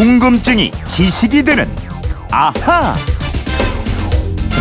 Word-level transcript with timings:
궁금증이 0.00 0.72
지식이 0.88 1.42
되는 1.42 1.70
아하. 2.30 2.94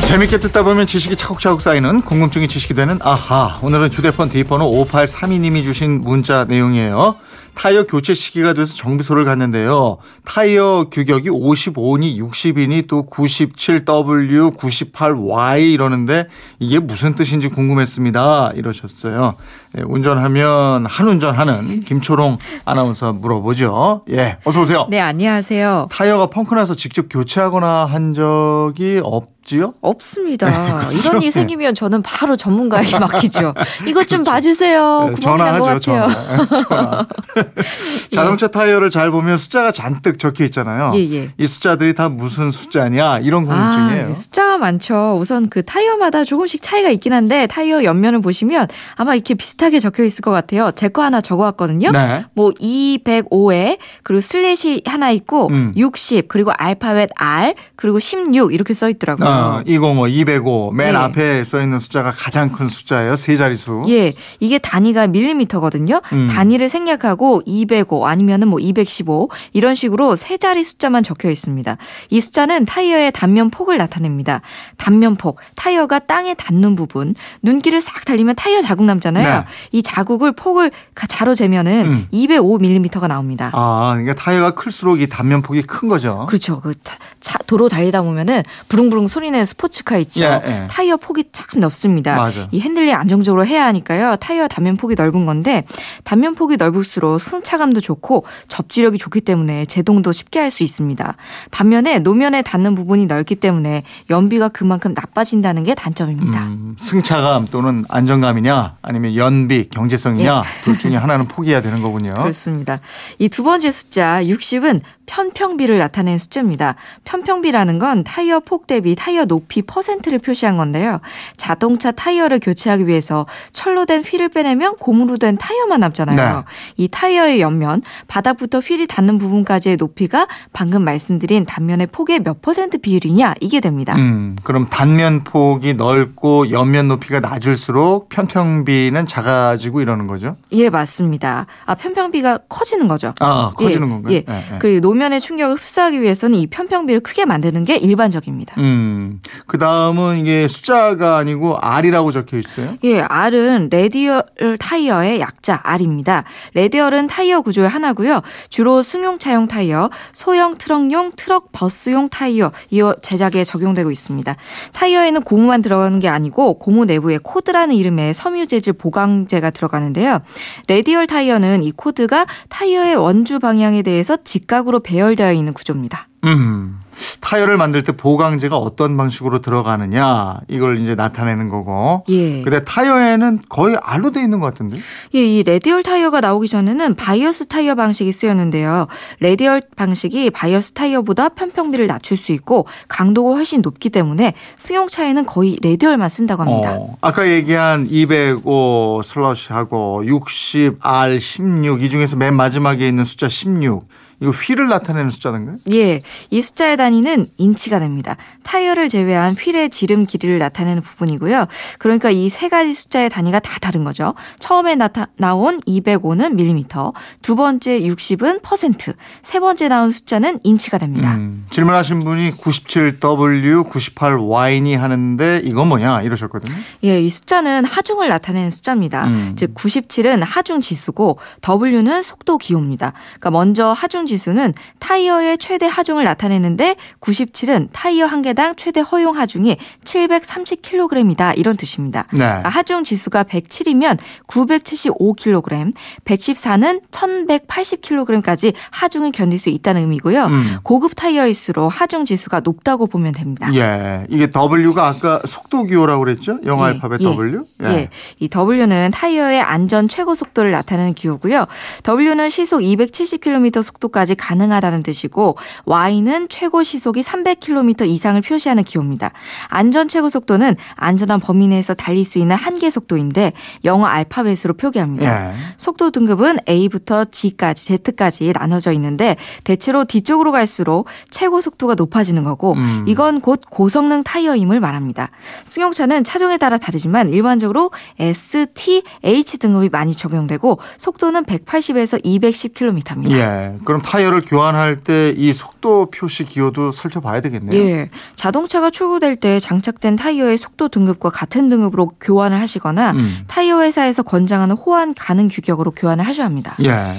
재밌게 0.05 0.37
듣다 0.37 0.63
보면 0.63 0.85
지식이 0.85 1.15
차곡차곡 1.15 1.61
쌓이는 1.61 2.01
궁금증이 2.01 2.49
지식이 2.49 2.73
되는 2.73 2.99
아하. 3.01 3.57
오늘은 3.61 3.89
휴대폰 3.89 4.27
뒷번호 4.27 4.69
5832님이 4.69 5.63
주신 5.63 6.01
문자 6.01 6.43
내용이에요. 6.43 7.15
타이어 7.53 7.83
교체 7.83 8.13
시기가 8.13 8.53
돼서 8.53 8.75
정비소를 8.75 9.25
갔는데요. 9.25 9.97
타이어 10.25 10.85
규격이 10.91 11.29
55니 11.29 12.17
60이니 12.17 12.87
또 12.87 13.05
97W, 13.05 14.57
98Y 14.57 15.73
이러는데 15.73 16.27
이게 16.59 16.79
무슨 16.79 17.15
뜻인지 17.15 17.49
궁금했습니다. 17.49 18.53
이러셨어요. 18.55 19.35
네, 19.73 19.83
운전하면 19.85 20.85
한 20.85 21.07
운전하는 21.07 21.81
김초롱 21.81 22.37
아나운서 22.65 23.13
물어보죠. 23.13 24.05
예, 24.11 24.37
어서 24.43 24.61
오세요. 24.61 24.87
네, 24.89 24.99
안녕하세요. 24.99 25.89
타이어가 25.91 26.27
펑크 26.27 26.55
나서 26.55 26.73
직접 26.73 27.07
교체하거나 27.09 27.85
한 27.85 28.13
적이 28.13 29.01
없 29.03 29.38
지요? 29.49 29.73
없습니다. 29.81 30.79
그렇죠? 30.89 31.09
이런 31.09 31.21
일 31.23 31.31
생기면 31.31 31.73
저는 31.73 32.03
바로 32.03 32.35
전문가에게 32.35 32.97
맡기죠. 32.99 33.55
이것 33.87 34.07
좀 34.07 34.23
봐주세요. 34.23 35.09
네, 35.09 35.15
구멍이 35.15 35.37
난것 35.39 35.81
전화하죠, 35.83 35.91
같아요. 35.91 36.07
전화. 36.07 36.45
전화. 36.67 37.07
자동차 38.13 38.47
타이어를 38.47 38.89
잘 38.91 39.09
보면 39.09 39.37
숫자가 39.37 39.71
잔뜩 39.71 40.19
적혀 40.19 40.43
있잖아요. 40.45 40.91
예, 40.95 40.99
예. 41.11 41.31
이 41.37 41.47
숫자들이 41.47 41.95
다 41.95 42.09
무슨 42.09 42.51
숫자냐 42.51 43.19
이런 43.19 43.49
아, 43.49 43.71
궁금증이에요. 43.71 44.13
숫자가 44.13 44.57
많죠. 44.59 45.15
우선 45.19 45.49
그 45.49 45.63
타이어마다 45.63 46.23
조금씩 46.23 46.61
차이가 46.61 46.89
있긴 46.89 47.13
한데 47.13 47.47
타이어 47.47 47.83
옆면을 47.83 48.21
보시면 48.21 48.67
아마 48.95 49.15
이렇게 49.15 49.33
비슷하게 49.33 49.79
적혀 49.79 50.03
있을 50.03 50.21
것 50.21 50.29
같아요. 50.31 50.69
제 50.75 50.89
거 50.89 51.03
하나 51.03 51.21
적어왔거든요. 51.21 51.91
네. 51.91 52.25
뭐 52.33 52.49
205에 52.51 53.77
그리고 54.03 54.21
슬래시 54.21 54.81
하나 54.85 55.11
있고 55.11 55.47
음. 55.49 55.71
60 55.77 56.27
그리고 56.27 56.51
알파벳 56.57 57.09
R 57.15 57.53
그리고 57.75 57.99
16 57.99 58.53
이렇게 58.53 58.73
써 58.73 58.89
있더라고요. 58.89 59.27
어, 59.39 59.61
205, 59.65 60.07
205. 60.07 60.71
맨 60.71 60.93
네. 60.93 60.97
앞에 60.97 61.43
써 61.43 61.61
있는 61.61 61.79
숫자가 61.79 62.11
가장 62.11 62.51
큰 62.51 62.67
숫자예요. 62.67 63.15
세 63.15 63.35
자리수. 63.35 63.83
예, 63.89 64.13
이게 64.39 64.57
단위가 64.57 65.07
밀리미터거든요. 65.07 66.01
음. 66.13 66.27
단위를 66.29 66.69
생략하고 66.69 67.41
205 67.45 68.05
아니면은 68.07 68.47
뭐 68.47 68.59
215 68.59 69.29
이런 69.53 69.75
식으로 69.75 70.15
세 70.15 70.37
자리 70.37 70.63
숫자만 70.63 71.03
적혀 71.03 71.29
있습니다. 71.29 71.77
이 72.09 72.21
숫자는 72.21 72.65
타이어의 72.65 73.11
단면 73.11 73.49
폭을 73.49 73.77
나타냅니다. 73.77 74.41
단면 74.77 75.15
폭, 75.15 75.39
타이어가 75.55 75.99
땅에 75.99 76.33
닿는 76.33 76.75
부분, 76.75 77.15
눈길을 77.41 77.81
싹 77.81 78.05
달리면 78.05 78.35
타이어 78.35 78.61
자국 78.61 78.85
남잖아요. 78.85 79.39
네. 79.39 79.45
이 79.71 79.81
자국을 79.83 80.31
폭을 80.33 80.71
가- 80.95 81.07
자로 81.07 81.35
재면은 81.35 81.85
음. 81.85 82.07
205mm가 82.13 83.07
나옵니다. 83.07 83.51
아, 83.53 83.91
그러니까 83.93 84.13
타이어가 84.13 84.51
클수록 84.51 85.01
이 85.01 85.07
단면 85.07 85.41
폭이 85.41 85.61
큰 85.63 85.87
거죠. 85.89 86.25
그렇죠. 86.27 86.59
그 86.59 86.73
타- 86.83 86.97
차- 87.19 87.37
도로 87.47 87.69
달리다 87.69 88.01
보면은 88.01 88.43
부릉부릉 88.69 89.07
소리 89.07 89.28
내는 89.31 89.45
스포츠카 89.45 89.97
있죠. 89.99 90.21
예, 90.23 90.41
예. 90.45 90.67
타이어 90.69 90.97
폭이 90.97 91.25
참 91.31 91.59
넓습니다. 91.59 92.15
맞아. 92.15 92.47
이 92.51 92.59
핸들링 92.61 92.93
안정적으로 92.93 93.45
해야 93.45 93.65
하니까요. 93.65 94.15
타이어 94.17 94.47
단면 94.47 94.77
폭이 94.77 94.95
넓은 94.95 95.25
건데 95.25 95.63
단면 96.03 96.35
폭이 96.35 96.57
넓을수록 96.57 97.19
승차감도 97.19 97.81
좋고 97.81 98.25
접지력이 98.47 98.97
좋기 98.97 99.21
때문에 99.21 99.65
제동도 99.65 100.11
쉽게 100.11 100.39
할 100.39 100.49
수 100.49 100.63
있습니다. 100.63 101.15
반면에 101.51 101.99
노면에 101.99 102.41
닿는 102.41 102.75
부분이 102.75 103.05
넓기 103.05 103.35
때문에 103.35 103.83
연비가 104.09 104.49
그만큼 104.49 104.93
나빠진다는 104.95 105.63
게 105.63 105.75
단점입니다. 105.75 106.43
음, 106.43 106.75
승차감 106.79 107.45
또는 107.51 107.85
안정감이냐 107.87 108.77
아니면 108.81 109.15
연비, 109.15 109.69
경제성이냐 109.69 110.43
둘 110.63 110.77
중에 110.79 110.95
하나는 110.95 111.27
포기해야 111.27 111.61
되는 111.61 111.81
거군요. 111.81 112.09
예. 112.17 112.19
그렇습니다. 112.21 112.79
이 113.19 113.29
두 113.29 113.43
번째 113.43 113.71
숫자 113.71 114.21
60은 114.23 114.81
편평비를 115.05 115.77
나타내는 115.79 116.17
숫자입니다. 116.19 116.75
편평비라는 117.03 117.79
건 117.79 118.03
타이어 118.03 118.39
폭 118.39 118.67
대비 118.67 118.95
타이어 118.95 119.08
높이 119.25 119.61
퍼센트를 119.61 120.19
표시한 120.19 120.57
건데요. 120.57 120.99
자동차 121.37 121.91
타이어를 121.91 122.39
교체하기 122.39 122.87
위해서 122.87 123.25
철로 123.51 123.85
된 123.85 124.03
휠을 124.03 124.29
빼내면 124.29 124.75
고무로 124.77 125.17
된 125.17 125.37
타이어만 125.37 125.79
남잖아요. 125.79 126.37
네. 126.37 126.43
이 126.77 126.87
타이어의 126.87 127.41
옆면, 127.41 127.81
바닥부터 128.07 128.59
휠이 128.59 128.87
닿는 128.87 129.17
부분까지의 129.17 129.77
높이가 129.77 130.27
방금 130.53 130.83
말씀드린 130.83 131.45
단면의 131.45 131.87
폭의 131.87 132.19
몇 132.19 132.41
퍼센트 132.41 132.77
비율이냐 132.77 133.35
이게 133.41 133.59
됩니다. 133.59 133.95
음, 133.95 134.35
그럼 134.43 134.67
단면 134.69 135.23
폭이 135.23 135.73
넓고 135.73 136.51
옆면 136.51 136.87
높이가 136.87 137.19
낮을수록 137.19 138.09
편평비는 138.09 139.07
작아지고 139.07 139.81
이러는 139.81 140.07
거죠? 140.07 140.35
예, 140.51 140.69
맞습니다. 140.69 141.45
아, 141.65 141.75
편평비가 141.75 142.39
커지는 142.49 142.87
거죠. 142.87 143.13
아, 143.19 143.51
커지는 143.55 143.87
예, 143.87 143.91
건가요? 143.91 144.13
예. 144.13 144.23
예, 144.27 144.53
예. 144.53 144.57
그리고 144.59 144.79
노면의 144.87 145.21
충격을 145.21 145.55
흡수하기 145.55 146.01
위해서는 146.01 146.39
이 146.39 146.47
편평비를 146.47 147.01
크게 147.01 147.25
만드는 147.25 147.65
게 147.65 147.77
일반적입니다. 147.77 148.55
음, 148.59 148.98
그 149.47 149.57
다음은 149.57 150.17
이게 150.19 150.47
숫자가 150.47 151.17
아니고 151.17 151.57
R이라고 151.59 152.11
적혀 152.11 152.37
있어요. 152.37 152.77
예, 152.83 153.01
R은 153.01 153.69
레디얼 153.71 154.23
타이어의 154.59 155.19
약자 155.19 155.61
R입니다. 155.63 156.23
레디얼은 156.53 157.07
타이어 157.07 157.41
구조의 157.41 157.69
하나고요. 157.69 158.21
주로 158.49 158.81
승용차용 158.81 159.47
타이어, 159.47 159.89
소형 160.11 160.55
트럭용 160.57 161.11
트럭 161.15 161.51
버스용 161.51 162.09
타이어 162.09 162.51
이 162.69 162.81
제작에 163.01 163.43
적용되고 163.43 163.91
있습니다. 163.91 164.35
타이어에는 164.73 165.21
고무만 165.21 165.61
들어가는 165.61 165.99
게 165.99 166.07
아니고 166.07 166.59
고무 166.59 166.85
내부에 166.85 167.19
코드라는 167.21 167.75
이름의 167.75 168.13
섬유 168.13 168.47
재질 168.47 168.73
보강제가 168.73 169.49
들어가는데요. 169.51 170.19
레디얼 170.67 171.07
타이어는 171.07 171.63
이 171.63 171.71
코드가 171.71 172.25
타이어의 172.49 172.95
원주 172.95 173.39
방향에 173.39 173.81
대해서 173.81 174.15
직각으로 174.17 174.79
배열되어 174.79 175.33
있는 175.33 175.53
구조입니다. 175.53 176.07
음, 176.25 176.79
타이어를 177.19 177.57
만들 177.57 177.83
때 177.83 177.91
보강제가 177.91 178.57
어떤 178.57 178.97
방식으로 178.97 179.39
들어가느냐 179.39 180.39
이걸 180.47 180.79
이제 180.79 180.95
나타내는 180.95 181.49
거고. 181.49 182.03
예. 182.09 182.41
근데 182.41 182.63
타이어에는 182.63 183.39
거의 183.49 183.77
R로 183.81 184.11
돼 184.11 184.21
있는 184.21 184.39
것 184.39 184.47
같은데. 184.47 184.77
예, 185.15 185.19
이 185.19 185.43
레디얼 185.43 185.83
타이어가 185.83 186.21
나오기 186.21 186.47
전에는 186.47 186.95
바이어스 186.95 187.47
타이어 187.47 187.75
방식이 187.75 188.11
쓰였는데요. 188.11 188.87
레디얼 189.19 189.61
방식이 189.75 190.29
바이어스 190.31 190.73
타이어보다 190.73 191.29
편평비를 191.29 191.87
낮출 191.87 192.17
수 192.17 192.31
있고 192.31 192.65
강도가 192.87 193.35
훨씬 193.35 193.61
높기 193.61 193.89
때문에 193.89 194.33
승용차에는 194.57 195.25
거의 195.25 195.57
레디얼만 195.61 196.09
쓴다고 196.09 196.43
합니다. 196.43 196.73
어, 196.73 196.97
아까 197.01 197.27
얘기한 197.29 197.87
205 197.89 199.01
슬래시하고 199.03 200.05
60 200.05 200.77
R 200.79 201.19
16 201.19 201.83
이 201.83 201.89
중에서 201.89 202.15
맨 202.15 202.35
마지막에 202.35 202.87
있는 202.87 203.03
숫자 203.03 203.27
16 203.29 203.87
이거 204.21 204.31
휠을 204.31 204.67
나타내는 204.69 205.11
숫자인가요? 205.11 205.57
예, 205.71 206.01
이 206.29 206.41
숫자의 206.41 206.77
단위는 206.77 207.27
인치가 207.37 207.79
됩니다. 207.79 208.15
타이어를 208.43 208.89
제외한 208.89 209.35
휠의 209.35 209.69
지름 209.69 210.05
길이를 210.05 210.39
나타내는 210.39 210.81
부분이고요. 210.81 211.47
그러니까 211.77 212.09
이 212.09 212.29
세 212.29 212.47
가지 212.47 212.73
숫자의 212.73 213.09
단위가 213.09 213.39
다 213.39 213.57
다른 213.59 213.83
거죠. 213.83 214.13
처음에 214.39 214.75
나타, 214.75 215.07
나온 215.17 215.59
205는 215.61 216.33
밀리미터, 216.35 216.93
두 217.21 217.35
번째 217.35 217.81
60은 217.81 218.41
퍼센트, 218.43 218.93
세 219.21 219.39
번째 219.39 219.67
나온 219.67 219.89
숫자는 219.91 220.39
인치가 220.43 220.77
됩니다. 220.77 221.15
음, 221.15 221.45
질문하신 221.49 221.99
분이 221.99 222.31
97W 222.31 223.69
98Y니 223.69 224.77
하는데 224.77 225.41
이건 225.43 225.67
뭐냐 225.69 226.01
이러셨거든요. 226.03 226.55
예, 226.83 227.01
이 227.01 227.09
숫자는 227.09 227.65
하중을 227.65 228.07
나타내는 228.09 228.51
숫자입니다. 228.51 229.07
음. 229.07 229.33
즉 229.35 229.53
97은 229.53 230.21
하중 230.23 230.59
지수고 230.61 231.17
W는 231.41 232.01
속도 232.03 232.37
기호입니다. 232.37 232.93
그러니까 233.19 233.31
먼저 233.31 233.71
하중 233.71 234.05
지수는 234.09 234.53
타이어의 234.79 235.37
최대 235.37 235.67
하중을 235.67 236.03
나타내는데 236.03 236.75
97은 236.99 237.69
타이어 237.71 238.05
한 238.05 238.21
개당 238.21 238.55
최대 238.55 238.81
허용 238.81 239.17
하중이 239.17 239.57
730kg이다 239.85 241.37
이런 241.37 241.55
뜻입니다. 241.55 242.05
네. 242.11 242.19
그러니까 242.19 242.49
하중 242.49 242.83
지수가 242.83 243.23
107이면 243.23 243.97
975kg, 244.27 245.73
114는 246.05 246.81
1180kg까지 246.91 248.53
하중을 248.71 249.11
견딜 249.11 249.39
수 249.39 249.49
있다는 249.49 249.81
의미고요. 249.81 250.25
음. 250.25 250.43
고급 250.63 250.93
타이어일수록 250.95 251.79
하중 251.79 252.05
지수가 252.05 252.41
높다고 252.41 252.87
보면 252.87 253.13
됩니다. 253.13 253.49
예, 253.53 254.05
이게 254.09 254.27
W가 254.27 254.87
아까 254.87 255.21
속도 255.25 255.63
기호라고 255.63 256.03
그랬죠? 256.03 256.39
영어 256.45 256.67
예, 256.67 256.73
알파벳 256.73 257.01
예, 257.01 257.05
W. 257.05 257.45
예. 257.63 257.89
이 258.19 258.27
W는 258.27 258.91
타이어의 258.91 259.41
안전 259.41 259.87
최고 259.87 260.15
속도를 260.15 260.51
나타내는 260.51 260.93
기호고요. 260.93 261.45
W는 261.87 262.29
시속 262.29 262.59
270km 262.59 263.61
속도까지 263.61 263.98
가능하다는 264.15 264.83
뜻이고 264.83 265.37
Y는 265.65 266.27
최고 266.29 266.63
시속이 266.63 267.01
300km 267.01 267.87
이상을 267.87 268.19
표시하는 268.21 268.63
기호입니다. 268.63 269.11
안전 269.47 269.87
최고 269.87 270.09
속도는 270.09 270.55
안전한 270.75 271.19
범위 271.19 271.47
내에서 271.47 271.73
달릴 271.73 272.03
수 272.03 272.19
있는 272.19 272.35
한계 272.35 272.69
속도인데 272.69 273.33
영어 273.65 273.85
알파벳으로 273.85 274.53
표기합니다. 274.57 275.31
예. 275.31 275.35
속도 275.57 275.91
등급은 275.91 276.39
A부터 276.47 277.05
G까지, 277.05 277.77
Z까지 277.79 278.33
나눠져 278.33 278.71
있는데 278.73 279.15
대체로 279.43 279.83
뒤쪽으로 279.83 280.31
갈수록 280.31 280.87
최고 281.09 281.41
속도가 281.41 281.75
높아지는 281.75 282.23
거고 282.23 282.53
음. 282.53 282.85
이건 282.87 283.21
곧 283.21 283.41
고성능 283.49 284.03
타이어임을 284.03 284.59
말합니다. 284.59 285.09
승용차는 285.45 286.03
차종에 286.03 286.37
따라 286.37 286.57
다르지만 286.57 287.09
일반적으로 287.09 287.71
S, 287.99 288.47
T, 288.53 288.83
H 289.03 289.39
등급이 289.39 289.69
많이 289.69 289.93
적용되고 289.93 290.59
속도는 290.77 291.25
180에서 291.25 292.03
210km입니다. 292.03 293.11
예. 293.11 293.57
그럼 293.65 293.81
타이어를 293.89 294.21
교환할 294.21 294.83
때 294.83 295.13
이 295.17 295.33
속도 295.33 295.89
표시 295.89 296.23
기호도 296.23 296.71
살펴봐야 296.71 297.21
되겠네요. 297.21 297.59
예. 297.59 297.89
자동차가 298.15 298.69
출고될 298.69 299.15
때 299.17 299.39
장착된 299.39 299.95
타이어의 299.95 300.37
속도 300.37 300.69
등급과 300.69 301.09
같은 301.09 301.49
등급으로 301.49 301.89
교환을 301.99 302.39
하시거나 302.39 302.91
음. 302.91 303.23
타이어 303.27 303.61
회사에서 303.61 304.03
권장하는 304.03 304.55
호환 304.55 304.93
가능 304.93 305.27
규격으로 305.27 305.71
교환을 305.71 306.05
하셔야 306.05 306.25
합니다. 306.25 306.55
예. 306.63 306.95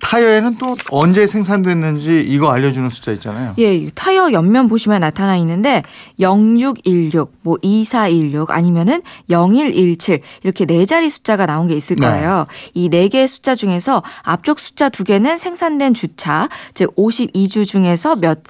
타이어에는 0.00 0.56
또 0.58 0.76
언제 0.90 1.26
생산됐는지 1.26 2.24
이거 2.26 2.50
알려주는 2.50 2.88
숫자 2.90 3.12
있잖아요. 3.12 3.54
예, 3.58 3.74
이 3.74 3.90
타이어 3.94 4.32
옆면 4.32 4.68
보시면 4.68 5.00
나타나 5.00 5.36
있는데 5.36 5.82
0616, 6.20 7.32
뭐 7.42 7.56
2416 7.62 8.50
아니면은 8.50 9.02
0117 9.28 10.20
이렇게 10.42 10.66
네 10.66 10.84
자리 10.86 11.10
숫자가 11.10 11.46
나온 11.46 11.66
게 11.66 11.74
있을 11.74 11.96
네. 11.96 12.06
거예요. 12.06 12.46
이네 12.74 13.08
개의 13.08 13.28
숫자 13.28 13.54
중에서 13.54 14.02
앞쪽 14.22 14.60
숫자 14.60 14.88
두 14.88 15.04
개는 15.04 15.38
생산된 15.38 15.94
주차, 15.94 16.48
즉 16.74 16.94
52주 16.96 17.66
중에서 17.66 18.16
몇 18.16 18.40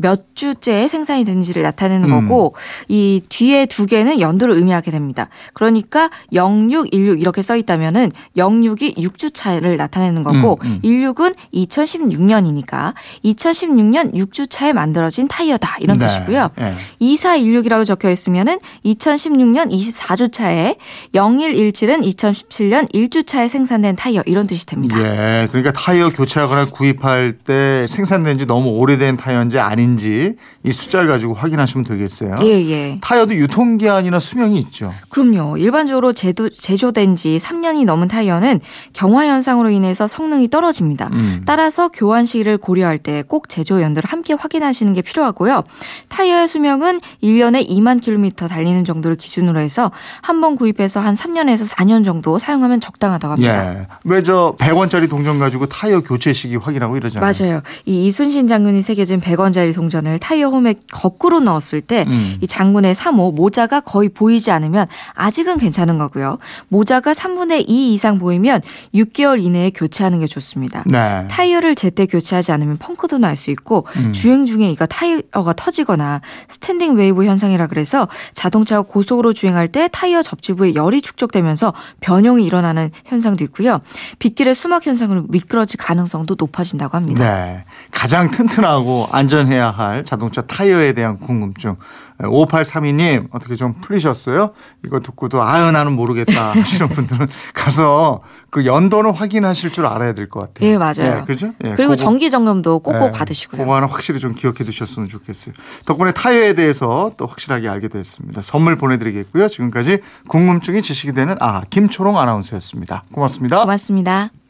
몇 0.00 0.34
주째 0.34 0.86
생산이 0.86 1.24
된지를 1.24 1.62
나타내는 1.62 2.10
음. 2.10 2.28
거고 2.28 2.54
이 2.88 3.20
뒤에 3.28 3.66
두 3.66 3.86
개는 3.86 4.20
연도를 4.20 4.54
의미하게 4.54 4.90
됩니다. 4.90 5.28
그러니까 5.54 6.10
0616 6.32 7.20
이렇게 7.20 7.42
써 7.42 7.56
있다면은 7.56 8.10
06이 8.36 8.96
6주 8.96 9.34
차를 9.34 9.76
나타내는 9.76 10.22
거고 10.22 10.58
음, 10.62 10.66
음. 10.66 10.80
16은 10.84 11.34
2016년이니까 11.52 12.94
2016년 13.24 14.14
6주 14.14 14.48
차에 14.48 14.72
만들어진 14.72 15.26
타이어다 15.26 15.78
이런 15.80 15.98
네. 15.98 16.06
뜻이고요. 16.06 16.50
예. 16.60 16.74
2416이라고 17.00 17.84
적혀 17.84 18.10
있으면은 18.10 18.58
2016년 18.84 19.70
24주 19.70 20.32
차에 20.32 20.76
0117은 21.12 22.04
2017년 22.04 22.92
1주 22.92 23.26
차에 23.26 23.48
생산된 23.48 23.96
타이어 23.96 24.22
이런 24.26 24.46
뜻이 24.46 24.64
됩니다. 24.66 24.96
예. 25.00 25.48
그러니까 25.48 25.72
타이어 25.72 26.10
교체하거나 26.10 26.66
구입할 26.66 27.32
때 27.44 27.86
생산된 27.88 28.38
지 28.38 28.46
너무 28.46 28.70
오래된 28.70 29.16
타이어인지 29.16 29.58
아닌 29.58 29.87
지 29.96 30.34
이 30.64 30.72
숫자를 30.72 31.08
가지고 31.08 31.34
확인하시면 31.34 31.84
되겠어요. 31.84 32.34
예, 32.42 32.46
예. 32.70 32.98
타이어도 33.00 33.32
유통기한이나 33.34 34.18
수명이 34.18 34.58
있죠. 34.58 34.92
그럼요. 35.08 35.56
일반적으로 35.56 36.12
제도, 36.12 36.50
제조된 36.50 37.14
지 37.16 37.38
3년이 37.40 37.84
넘은 37.84 38.08
타이어는 38.08 38.60
경화 38.92 39.26
현상으로 39.26 39.70
인해서 39.70 40.06
성능이 40.06 40.48
떨어집니다. 40.50 41.08
음. 41.12 41.42
따라서 41.46 41.88
교환 41.88 42.24
시기를 42.26 42.58
고려할 42.58 42.98
때 42.98 43.22
꼭 43.28 43.48
제조 43.48 43.80
연도를 43.82 44.08
함께 44.10 44.34
확인하시는 44.34 44.92
게 44.92 45.00
필요하고요. 45.02 45.62
타이어의 46.08 46.48
수명은 46.48 46.98
1년에 47.22 47.68
2만 47.68 48.00
킬로미터 48.00 48.48
달리는 48.48 48.84
정도를 48.84 49.16
기준으로 49.16 49.60
해서 49.60 49.90
한 50.22 50.38
번 50.40 50.54
구입해서 50.56 51.00
한 51.00 51.14
3년에서 51.14 51.68
4년 51.68 52.04
정도 52.04 52.38
사용하면 52.38 52.80
적당하다고 52.80 53.32
합니다. 53.34 53.74
예. 53.80 53.86
왜저 54.04 54.54
100원짜리 54.58 55.08
동전 55.10 55.38
가지고 55.40 55.66
타이어 55.66 56.00
교체 56.00 56.32
시기 56.32 56.54
확인하고 56.56 56.96
이러잖아요. 56.96 57.32
맞아요. 57.32 57.60
이 57.86 58.06
이순신 58.06 58.46
장군이 58.46 58.82
새겨진 58.82 59.20
100원짜리 59.20 59.74
동전을 59.78 60.18
타이어 60.18 60.48
홈에 60.48 60.74
거꾸로 60.92 61.38
넣었을 61.40 61.80
때이 61.80 62.04
음. 62.06 62.38
장군의 62.46 62.94
3호 62.94 63.32
모자가 63.34 63.80
거의 63.80 64.08
보이지 64.08 64.50
않으면 64.50 64.88
아직은 65.14 65.58
괜찮은 65.58 65.98
거고요. 65.98 66.38
모자가 66.68 67.12
3분의 67.12 67.64
2 67.68 67.94
이상 67.94 68.18
보이면 68.18 68.60
6개월 68.94 69.40
이내에 69.42 69.70
교체하는 69.70 70.18
게 70.18 70.26
좋습니다. 70.26 70.82
네. 70.86 71.26
타이어를 71.30 71.74
제때 71.76 72.06
교체하지 72.06 72.50
않으면 72.52 72.76
펑크도 72.78 73.18
날 73.18 73.38
수 73.38 73.50
있고 73.52 73.86
음. 73.98 74.12
주행 74.12 74.46
중에 74.46 74.68
이가 74.72 74.86
타이어가 74.86 75.52
터지거나 75.52 76.20
스탠딩 76.48 76.96
웨이브 76.96 77.24
현상이라 77.24 77.68
그래서 77.68 78.08
자동차가 78.32 78.82
고속으로 78.82 79.32
주행할 79.32 79.68
때 79.68 79.88
타이어 79.92 80.22
접지부에 80.22 80.74
열이 80.74 81.00
축적되면서 81.02 81.72
변형이 82.00 82.44
일어나는 82.44 82.90
현상도 83.04 83.44
있고요. 83.44 83.80
빗길의 84.18 84.56
수막 84.56 84.86
현상으로 84.86 85.26
미끄러질 85.28 85.78
가능성도 85.78 86.34
높아진다고 86.36 86.96
합니다. 86.96 87.22
네. 87.22 87.64
가장 87.92 88.30
튼튼하고 88.32 89.06
안전해야 89.12 89.70
할 89.70 90.04
자동차 90.04 90.40
타이어에 90.42 90.92
대한 90.92 91.18
궁금증. 91.18 91.76
5832님, 92.20 93.28
어떻게 93.30 93.54
좀 93.54 93.74
풀리셨어요? 93.80 94.52
이거 94.84 94.98
듣고도, 95.00 95.40
아유, 95.42 95.70
나는 95.70 95.92
모르겠다 95.92 96.50
하시는 96.52 96.88
분들은 96.88 97.26
가서 97.54 98.22
그 98.50 98.66
연도는 98.66 99.12
확인하실 99.12 99.70
줄 99.72 99.86
알아야 99.86 100.14
될 100.14 100.28
것 100.28 100.40
같아요. 100.40 100.68
예, 100.68 100.78
맞아요. 100.78 101.20
예, 101.20 101.24
그죠? 101.26 101.48
예, 101.64 101.74
그리고 101.74 101.92
그거- 101.92 101.94
정기 101.96 102.28
점검도 102.30 102.80
꼭꼭 102.80 103.08
예, 103.08 103.10
받으시고요. 103.12 103.60
그거 103.62 103.76
하나 103.76 103.86
확실히 103.86 104.18
좀 104.18 104.34
기억해 104.34 104.64
두셨으면 104.64 105.08
좋겠어요. 105.08 105.54
덕분에 105.86 106.10
타이어에 106.12 106.54
대해서 106.54 107.12
또 107.16 107.26
확실하게 107.26 107.68
알게 107.68 107.86
됐습니다. 107.88 108.42
선물 108.42 108.76
보내드리겠고요. 108.76 109.46
지금까지 109.48 109.98
궁금증이 110.28 110.82
지식이 110.82 111.12
되는 111.12 111.36
아 111.40 111.62
김초롱 111.70 112.18
아나운서였습니다. 112.18 113.04
고맙습니다. 113.12 113.60
고맙습니다. 113.60 114.47